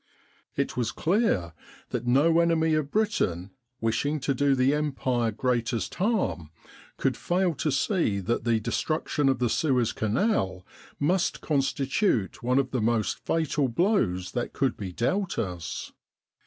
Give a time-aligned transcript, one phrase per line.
[0.55, 1.53] It was clear
[1.89, 6.49] that no enemy of Britain, wishing to do the Empire greatest harm,
[6.97, 10.65] could fail to see that the destruction of the Suez Canal
[10.99, 15.91] must constitute one of the most fatal blows that could be dealt us.